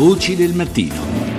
Voci 0.00 0.34
del 0.34 0.54
mattino. 0.54 1.29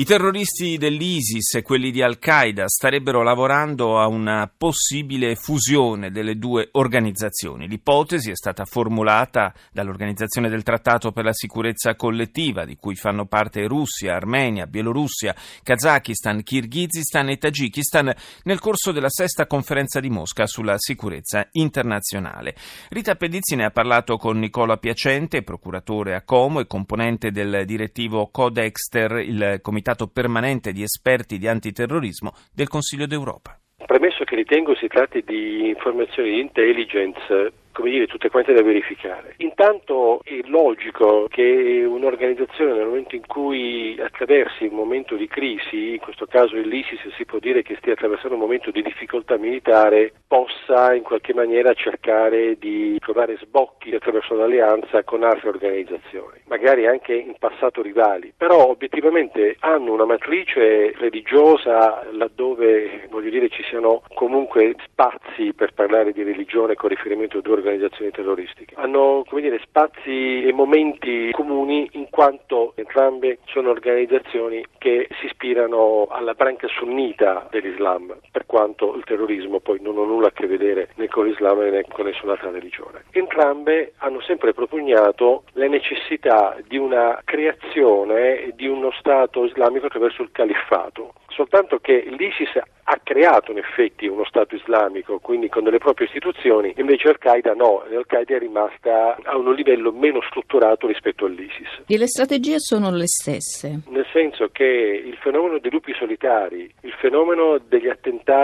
I 0.00 0.04
terroristi 0.06 0.78
dell'ISIS 0.78 1.56
e 1.56 1.62
quelli 1.62 1.90
di 1.90 2.00
Al-Qaeda 2.00 2.66
starebbero 2.68 3.22
lavorando 3.22 4.00
a 4.00 4.06
una 4.06 4.50
possibile 4.50 5.34
fusione 5.34 6.10
delle 6.10 6.38
due 6.38 6.70
organizzazioni. 6.72 7.68
L'ipotesi 7.68 8.30
è 8.30 8.34
stata 8.34 8.64
formulata 8.64 9.52
dall'Organizzazione 9.70 10.48
del 10.48 10.62
Trattato 10.62 11.12
per 11.12 11.24
la 11.24 11.34
Sicurezza 11.34 11.96
Collettiva, 11.96 12.64
di 12.64 12.76
cui 12.76 12.94
fanno 12.94 13.26
parte 13.26 13.66
Russia, 13.66 14.14
Armenia, 14.14 14.66
Bielorussia, 14.66 15.36
Kazakistan, 15.62 16.44
Kirghizistan 16.44 17.28
e 17.28 17.36
Tagikistan 17.36 18.10
nel 18.44 18.58
corso 18.58 18.92
della 18.92 19.10
sesta 19.10 19.46
conferenza 19.46 20.00
di 20.00 20.08
Mosca 20.08 20.46
sulla 20.46 20.76
sicurezza 20.78 21.46
internazionale. 21.52 22.56
Rita 22.88 23.16
Pedizzi 23.16 23.54
ne 23.54 23.66
ha 23.66 23.70
parlato 23.70 24.16
con 24.16 24.38
Nicola 24.38 24.78
Piacente, 24.78 25.42
procuratore 25.42 26.14
a 26.14 26.22
Como 26.22 26.60
e 26.60 26.66
componente 26.66 27.30
del 27.30 27.66
direttivo 27.66 28.30
Codexter, 28.32 29.18
il 29.18 29.58
comitato 29.60 29.88
Comitato 29.90 30.06
permanente 30.06 30.72
di 30.72 30.82
esperti 30.84 31.36
di 31.36 31.48
antiterrorismo 31.48 32.30
del 32.54 32.68
Consiglio 32.68 33.06
d'Europa. 33.06 33.58
Premesso 33.84 34.22
che 34.22 34.36
ritengo 34.36 34.76
si 34.76 34.86
tratti 34.86 35.24
di 35.26 35.66
informazioni 35.66 36.30
di 36.30 36.40
intelligence 36.40 37.52
come 37.72 37.90
dire, 37.90 38.06
tutte 38.06 38.30
quante 38.30 38.52
da 38.52 38.62
verificare. 38.62 39.34
Intanto 39.38 40.20
è 40.24 40.40
logico 40.44 41.26
che 41.28 41.84
un'organizzazione 41.86 42.72
nel 42.72 42.86
momento 42.86 43.14
in 43.14 43.26
cui 43.26 43.98
attraversi 44.00 44.64
un 44.64 44.74
momento 44.74 45.16
di 45.16 45.26
crisi, 45.26 45.92
in 45.92 45.98
questo 45.98 46.26
caso 46.26 46.56
l'ISIS 46.56 47.14
si 47.16 47.24
può 47.24 47.38
dire 47.38 47.62
che 47.62 47.76
stia 47.76 47.92
attraversando 47.92 48.34
un 48.34 48.42
momento 48.42 48.70
di 48.70 48.82
difficoltà 48.82 49.36
militare, 49.36 50.12
possa 50.26 50.94
in 50.94 51.02
qualche 51.02 51.34
maniera 51.34 51.72
cercare 51.74 52.56
di 52.58 52.98
trovare 52.98 53.38
sbocchi 53.40 53.94
attraverso 53.94 54.34
l'alleanza 54.34 55.02
con 55.04 55.22
altre 55.22 55.48
organizzazioni, 55.48 56.40
magari 56.48 56.86
anche 56.86 57.14
in 57.14 57.34
passato 57.38 57.82
rivali, 57.82 58.32
però 58.36 58.68
obiettivamente 58.68 59.56
hanno 59.60 59.92
una 59.92 60.04
matrice 60.04 60.92
religiosa 60.96 62.06
laddove 62.12 63.06
voglio 63.10 63.30
dire 63.30 63.48
ci 63.48 63.62
siano 63.64 64.02
comunque 64.14 64.74
spazi 64.84 65.52
per 65.54 65.72
parlare 65.72 66.12
di 66.12 66.22
religione 66.22 66.74
con 66.74 66.88
riferimento 66.88 67.38
a 67.38 67.40
due 67.40 67.56
organizzazioni 67.60 68.10
terroristiche. 68.10 68.74
Hanno 68.76 69.24
dire, 69.32 69.60
spazi 69.62 70.42
e 70.42 70.52
momenti 70.52 71.30
comuni 71.32 71.88
in 71.92 72.08
quanto 72.10 72.72
entrambe 72.76 73.38
sono 73.46 73.70
organizzazioni 73.70 74.64
che 74.78 75.08
si 75.20 75.26
ispirano 75.26 76.06
alla 76.10 76.34
branca 76.34 76.66
sunnita 76.68 77.46
dell'Islam, 77.50 78.14
quanto 78.50 78.96
il 78.96 79.04
terrorismo 79.04 79.60
poi 79.60 79.78
non 79.80 79.96
ha 79.98 80.04
nulla 80.04 80.26
a 80.26 80.32
che 80.32 80.48
vedere 80.48 80.88
né 80.96 81.06
con 81.06 81.24
l'Islam 81.24 81.60
né 81.60 81.84
con 81.88 82.06
nessun'altra 82.06 82.50
religione. 82.50 83.04
Entrambe 83.12 83.92
hanno 83.98 84.20
sempre 84.22 84.52
propugnato 84.52 85.44
la 85.52 85.68
necessità 85.68 86.56
di 86.66 86.76
una 86.76 87.20
creazione 87.24 88.50
di 88.56 88.66
uno 88.66 88.90
Stato 88.98 89.44
islamico 89.44 89.86
attraverso 89.86 90.22
il 90.22 90.30
califfato, 90.32 91.14
soltanto 91.28 91.78
che 91.78 92.04
l'ISIS 92.08 92.60
ha 92.82 93.00
creato 93.04 93.52
in 93.52 93.58
effetti 93.58 94.08
uno 94.08 94.24
Stato 94.24 94.56
islamico, 94.56 95.20
quindi 95.20 95.48
con 95.48 95.62
delle 95.62 95.78
proprie 95.78 96.08
istituzioni, 96.08 96.74
invece 96.76 97.06
Al-Qaeda 97.06 97.54
no, 97.54 97.84
Al-Qaeda 97.88 98.34
è 98.34 98.38
rimasta 98.40 99.16
a 99.22 99.36
un 99.36 99.54
livello 99.54 99.92
meno 99.92 100.20
strutturato 100.22 100.88
rispetto 100.88 101.26
all'ISIS. 101.26 101.82
E 101.86 101.96
le 101.96 102.08
strategie 102.08 102.58
sono 102.58 102.90
le 102.90 103.06
stesse? 103.06 103.82
Nel 103.90 104.06
senso 104.12 104.48
che 104.50 104.64
il 104.64 105.16
fenomeno 105.18 105.58
dei 105.58 105.70
lupi 105.70 105.94
solitari, 105.94 106.68
il 106.80 106.92
fenomeno 106.94 107.58
degli 107.58 107.88
attentati 107.88 108.38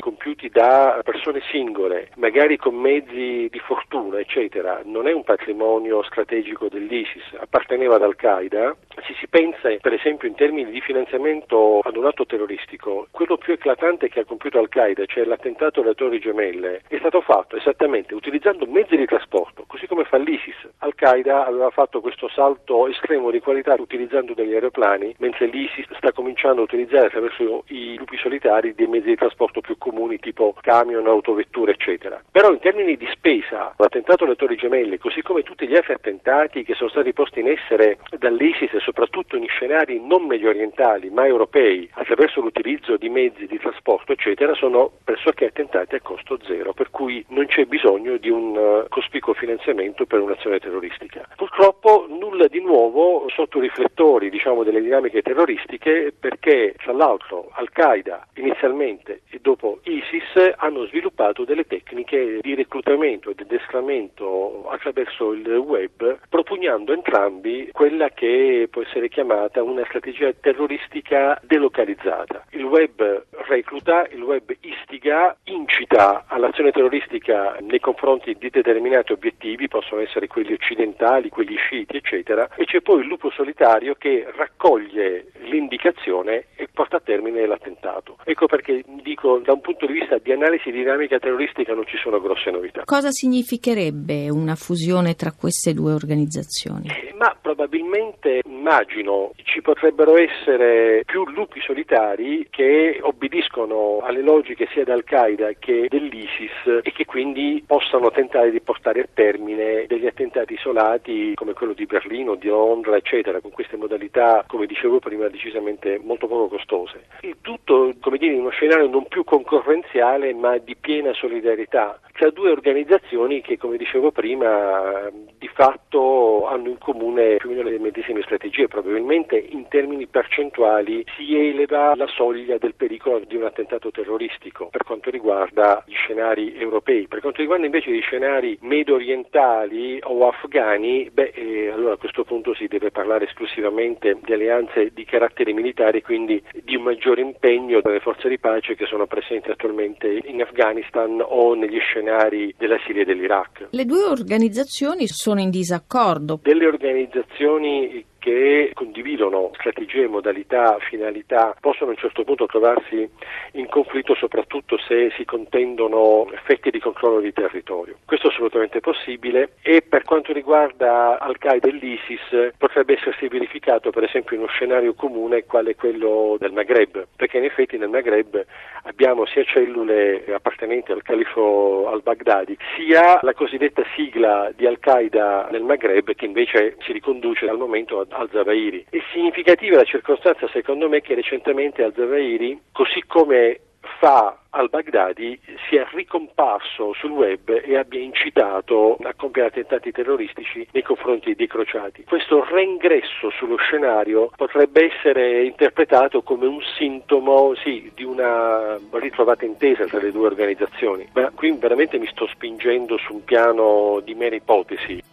compiuti 0.00 0.48
da 0.48 1.00
persone 1.04 1.40
singole, 1.50 2.10
magari 2.16 2.56
con 2.56 2.74
mezzi 2.74 3.48
di 3.50 3.58
fortuna, 3.64 4.18
eccetera, 4.18 4.80
non 4.84 5.08
è 5.08 5.12
un 5.12 5.24
patrimonio 5.24 6.02
strategico 6.02 6.68
dell'ISIS, 6.68 7.22
apparteneva 7.38 7.96
ad 7.96 8.02
Al-Qaeda. 8.02 8.76
Se 9.06 9.14
si 9.18 9.28
pensa 9.28 9.68
per 9.80 9.92
esempio 9.92 10.28
in 10.28 10.34
termini 10.34 10.70
di 10.70 10.80
finanziamento 10.80 11.80
ad 11.80 11.96
un 11.96 12.06
atto 12.06 12.26
terroristico, 12.26 13.08
quello 13.10 13.36
più 13.36 13.54
eclatante 13.54 14.08
che 14.08 14.20
ha 14.20 14.24
compiuto 14.24 14.58
Al-Qaeda, 14.58 15.04
cioè 15.06 15.24
l'attentato 15.24 15.80
alle 15.80 15.94
Torri 15.94 16.18
Gemelle, 16.18 16.82
è 16.86 16.98
stato 16.98 17.20
fatto 17.20 17.56
esattamente 17.56 18.14
utilizzando 18.14 18.66
mezzi 18.66 18.96
di 18.96 19.06
trasporto, 19.06 19.64
così 19.66 19.86
come 19.86 20.04
fa 20.04 20.16
l'ISIS. 20.18 20.68
Al-Qaeda 20.78 21.46
aveva 21.46 21.70
fatto 21.70 22.00
questo 22.00 22.28
salto 22.28 22.88
estremo 22.88 23.30
di 23.30 23.40
qualità 23.40 23.74
utilizzando 23.78 24.34
degli 24.34 24.52
aeroplani, 24.52 25.14
mentre 25.18 25.46
l'ISIS 25.46 25.86
sta 25.96 26.12
cominciando 26.12 26.60
a 26.60 26.64
utilizzare 26.64 27.06
attraverso 27.06 27.64
i 27.68 27.96
lupi 27.96 28.16
solitari 28.16 28.74
dei 28.74 28.86
mezzi 28.86 29.08
di 29.08 29.16
trasporto 29.16 29.60
più 29.60 29.78
comuni 29.78 30.18
tipo 30.18 30.54
camion, 30.60 31.06
autovetture, 31.06 31.72
eccetera. 31.72 32.22
Però 32.30 32.50
in 32.52 32.60
termini 32.60 32.96
di 32.96 33.08
spesa, 33.12 33.74
l'attentato 33.76 34.24
alle 34.24 34.36
Torri 34.36 34.56
Gemelle, 34.56 34.98
così 34.98 35.22
come 35.22 35.42
tutti 35.42 35.66
gli 35.66 35.74
altri 35.74 35.94
attentati 35.94 36.62
che 36.62 36.74
sono 36.74 36.90
stati 36.90 37.12
posti 37.12 37.40
in 37.40 37.48
essere 37.48 37.98
dall'ISIS 38.18 38.72
e 38.74 38.80
soprattutto 38.90 39.36
in 39.36 39.46
scenari 39.46 40.00
non 40.04 40.26
medio 40.26 40.48
orientali 40.48 41.10
ma 41.10 41.24
europei, 41.24 41.88
attraverso 41.92 42.40
l'utilizzo 42.40 42.96
di 42.96 43.08
mezzi 43.08 43.46
di 43.46 43.58
trasporto, 43.58 44.12
eccetera, 44.12 44.52
sono 44.54 44.90
pressoché 45.04 45.46
attentati 45.46 45.94
a 45.94 46.00
costo 46.00 46.38
zero, 46.44 46.72
per 46.72 46.90
cui 46.90 47.24
non 47.28 47.46
c'è 47.46 47.66
bisogno 47.66 48.16
di 48.16 48.28
un 48.28 48.56
uh, 48.56 48.88
cospicuo 48.88 49.32
finanziamento 49.34 50.06
per 50.06 50.20
un'azione 50.20 50.58
terroristica. 50.58 51.28
Purtroppo 51.36 52.06
nulla 52.08 52.48
di 52.48 52.60
nuovo 52.60 53.28
sotto 53.28 53.58
i 53.58 53.62
riflettori 53.62 54.28
diciamo, 54.28 54.64
delle 54.64 54.82
dinamiche 54.82 55.22
terroristiche 55.22 56.12
perché 56.18 56.74
tra 56.76 56.92
l'altro 56.92 57.50
Al-Qaeda 57.52 58.26
inizialmente 58.34 59.20
dopo 59.40 59.80
ISIS 59.84 60.54
hanno 60.56 60.86
sviluppato 60.86 61.44
delle 61.44 61.66
tecniche 61.66 62.38
di 62.40 62.54
reclutamento 62.54 63.30
e 63.30 63.34
di 63.34 63.42
addestramento 63.42 64.68
attraverso 64.68 65.32
il 65.32 65.46
web 65.48 66.18
propugnando 66.28 66.92
entrambi 66.92 67.70
quella 67.72 68.10
che 68.10 68.68
può 68.70 68.82
essere 68.82 69.08
chiamata 69.08 69.62
una 69.62 69.84
strategia 69.86 70.32
terroristica 70.32 71.40
delocalizzata. 71.42 72.46
Il 72.50 72.64
web 72.64 73.24
recluta, 73.46 74.06
il 74.10 74.22
web 74.22 74.54
istiga, 74.60 75.36
incita 75.44 76.24
all'azione 76.26 76.70
terroristica 76.72 77.56
nei 77.60 77.80
confronti 77.80 78.36
di 78.38 78.50
determinati 78.50 79.12
obiettivi, 79.12 79.68
possono 79.68 80.00
essere 80.00 80.26
quelli 80.26 80.52
occidentali, 80.52 81.28
quelli 81.28 81.56
sciiti, 81.56 81.96
eccetera, 81.96 82.48
e 82.56 82.64
c'è 82.64 82.80
poi 82.80 83.00
il 83.00 83.06
lupo 83.06 83.30
solitario 83.30 83.94
che 83.94 84.26
raccoglie 84.36 85.26
l'indicazione 85.42 86.46
e 86.56 86.68
porta 86.72 86.96
a 86.96 87.00
termine 87.00 87.46
l'attentato. 87.46 88.16
Ecco 88.24 88.46
perché 88.46 88.84
dico 89.02 89.38
da 89.38 89.52
un 89.52 89.60
punto 89.60 89.86
di 89.86 89.92
vista 89.94 90.18
di 90.18 90.32
analisi 90.32 90.70
dinamica 90.70 91.18
terroristica 91.18 91.74
non 91.74 91.86
ci 91.86 91.96
sono 91.96 92.20
grosse 92.20 92.50
novità. 92.50 92.82
Cosa 92.84 93.10
significherebbe 93.10 94.30
una 94.30 94.54
fusione 94.54 95.14
tra 95.14 95.32
queste 95.32 95.72
due 95.72 95.92
organizzazioni? 95.92 96.88
Eh, 96.88 97.14
ma 97.16 97.36
probabilmente 97.60 98.40
immagino 98.46 99.32
ci 99.42 99.60
potrebbero 99.60 100.16
essere 100.16 101.02
più 101.04 101.28
lupi 101.28 101.60
solitari 101.60 102.46
che 102.48 102.98
obbediscono 103.02 103.98
alle 104.02 104.22
logiche 104.22 104.66
sia 104.72 104.84
di 104.84 104.90
Al-Qaeda 104.90 105.52
che 105.58 105.86
dell'ISIS 105.90 106.80
e 106.82 106.90
che 106.92 107.04
quindi 107.04 107.62
possano 107.66 108.10
tentare 108.10 108.50
di 108.50 108.62
portare 108.62 109.00
a 109.02 109.08
termine 109.12 109.84
degli 109.86 110.06
attentati 110.06 110.54
isolati 110.54 111.34
come 111.34 111.52
quello 111.52 111.74
di 111.74 111.84
Berlino, 111.84 112.34
di 112.34 112.48
Londra, 112.48 112.96
eccetera, 112.96 113.40
con 113.40 113.50
queste 113.50 113.76
modalità, 113.76 114.44
come 114.46 114.64
dicevo 114.64 114.98
prima, 114.98 115.28
decisamente 115.28 116.00
molto 116.02 116.28
poco 116.28 116.48
costose. 116.48 117.04
Il 117.20 117.36
tutto, 117.42 117.92
come 118.00 118.16
dire, 118.16 118.32
in 118.32 118.40
uno 118.40 118.50
scenario 118.50 118.88
non 118.88 119.06
più 119.06 119.22
concorrenziale 119.22 120.32
ma 120.32 120.56
di 120.56 120.76
piena 120.76 121.12
solidarietà 121.12 122.00
tra 122.20 122.28
due 122.28 122.50
organizzazioni 122.50 123.40
che, 123.40 123.56
come 123.56 123.78
dicevo 123.78 124.10
prima, 124.10 125.08
di 125.38 125.48
fatto 125.48 126.46
hanno 126.48 126.68
in 126.68 126.76
comune 126.76 127.36
più 127.36 127.48
o 127.48 127.52
meno 127.54 127.66
le 127.66 127.78
medesime 127.78 128.20
strategie, 128.20 128.68
probabilmente 128.68 129.38
in 129.38 129.66
termini 129.68 130.06
percentuali 130.06 131.02
si 131.16 131.34
eleva 131.34 131.94
la 131.96 132.06
soglia 132.06 132.58
del 132.58 132.74
pericolo 132.74 133.20
di 133.20 133.36
un 133.36 133.44
attentato 133.44 133.90
terroristico 133.90 134.66
per 134.66 134.82
quanto 134.82 135.08
riguarda 135.08 135.82
gli 135.86 135.94
scenari 135.94 136.58
europei. 136.58 137.08
Per 137.08 137.20
quanto 137.20 137.40
riguarda 137.40 137.64
invece 137.64 137.90
gli 137.90 138.02
scenari 138.02 138.58
medio 138.60 138.96
orientali 138.96 139.98
o 140.02 140.28
afghani, 140.28 141.08
beh, 141.10 141.32
eh, 141.34 141.70
allora 141.70 141.94
a 141.94 141.96
questo 141.96 142.24
punto 142.24 142.52
si 142.52 142.66
deve 142.66 142.90
parlare 142.90 143.24
esclusivamente 143.24 144.18
di 144.22 144.32
alleanze 144.34 144.90
di 144.92 145.06
carattere 145.06 145.54
militare, 145.54 146.02
quindi 146.02 146.42
di 146.64 146.76
un 146.76 146.82
maggiore 146.82 147.22
impegno 147.22 147.80
delle 147.80 148.00
forze 148.00 148.28
di 148.28 148.38
pace 148.38 148.74
che 148.74 148.84
sono 148.84 149.06
presenti 149.06 149.50
attualmente 149.50 150.20
in 150.24 150.42
Afghanistan 150.42 151.24
o 151.26 151.54
negli 151.54 151.80
scenari 151.80 152.08
della 152.56 152.78
Siria 152.86 153.02
e 153.02 153.04
dell'Iraq. 153.04 153.68
Le 153.70 153.84
due 153.84 154.04
organizzazioni 154.04 155.06
sono 155.06 155.40
in 155.40 155.50
disaccordo. 155.50 156.40
Delle 156.42 156.66
organizzazioni 156.66 158.04
che 158.20 158.70
condividono 158.74 159.50
strategie, 159.54 160.06
modalità, 160.06 160.76
finalità, 160.78 161.56
possono 161.58 161.90
a 161.90 161.94
un 161.94 161.98
certo 161.98 162.22
punto 162.22 162.46
trovarsi 162.46 163.08
in 163.52 163.66
conflitto 163.68 164.14
soprattutto 164.14 164.78
se 164.78 165.10
si 165.16 165.24
contendono 165.24 166.28
effetti 166.32 166.70
di 166.70 166.78
controllo 166.78 167.18
di 167.18 167.32
territorio. 167.32 167.96
Questo 168.04 168.28
è 168.28 168.30
assolutamente 168.30 168.78
possibile 168.80 169.54
e 169.62 169.82
per 169.82 170.04
quanto 170.04 170.32
riguarda 170.32 171.18
Al-Qaeda 171.18 171.66
e 171.66 171.72
l'ISIS 171.72 172.52
potrebbe 172.56 172.94
essersi 172.94 173.26
verificato 173.26 173.90
per 173.90 174.04
esempio 174.04 174.36
in 174.36 174.42
uno 174.42 174.50
scenario 174.50 174.94
comune 174.94 175.44
quale 175.44 175.74
quello 175.74 176.36
del 176.38 176.52
Maghreb, 176.52 177.06
perché 177.16 177.38
in 177.38 177.44
effetti 177.44 177.78
nel 177.78 177.88
Maghreb 177.88 178.44
abbiamo 178.82 179.24
sia 179.26 179.42
cellule 179.44 180.24
appartenenti 180.32 180.92
al 180.92 181.02
califo 181.02 181.88
al-Baghdadi, 181.88 182.56
sia 182.76 183.18
la 183.22 183.32
cosiddetta 183.32 183.82
sigla 183.94 184.52
di 184.54 184.66
Al-Qaeda 184.66 185.48
nel 185.50 185.62
Maghreb 185.62 186.14
che 186.14 186.26
invece 186.26 186.76
si 186.80 186.92
riconduce 186.92 187.48
al 187.48 187.56
momento 187.56 188.00
al-Zawahiri. 188.10 188.86
È 188.90 188.98
significativa 189.12 189.76
la 189.76 189.84
circostanza 189.84 190.48
secondo 190.48 190.88
me 190.88 191.00
che 191.00 191.14
recentemente 191.14 191.82
al-Zawahiri, 191.82 192.60
così 192.72 193.02
come 193.06 193.60
fa 193.98 194.36
al-Baghdadi 194.50 195.38
sia 195.68 195.88
ricomparso 195.92 196.92
sul 196.94 197.10
web 197.10 197.48
e 197.48 197.76
abbia 197.76 198.00
incitato 198.00 198.96
a 199.02 199.14
compiere 199.14 199.48
attentati 199.48 199.92
terroristici 199.92 200.66
nei 200.72 200.82
confronti 200.82 201.34
dei 201.34 201.46
crociati. 201.46 202.04
Questo 202.04 202.44
reingresso 202.44 203.30
sullo 203.30 203.56
scenario 203.56 204.30
potrebbe 204.36 204.92
essere 204.92 205.44
interpretato 205.44 206.22
come 206.22 206.46
un 206.46 206.60
sintomo 206.76 207.54
sì, 207.54 207.90
di 207.94 208.04
una 208.04 208.78
ritrovata 208.92 209.44
intesa 209.44 209.84
tra 209.84 210.00
le 210.00 210.10
due 210.10 210.26
organizzazioni, 210.26 211.08
ma 211.14 211.30
qui 211.30 211.52
veramente 211.52 211.98
mi 211.98 212.08
sto 212.08 212.26
spingendo 212.26 212.98
su 212.98 213.14
un 213.14 213.24
piano 213.24 214.00
di 214.02 214.14
mera 214.14 214.34
ipotesi. 214.34 215.09